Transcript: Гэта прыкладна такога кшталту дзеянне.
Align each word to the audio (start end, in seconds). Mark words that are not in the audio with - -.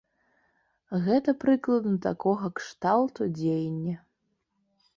Гэта 1.07 1.35
прыкладна 1.43 1.93
такога 2.07 2.51
кшталту 2.61 3.29
дзеянне. 3.37 3.95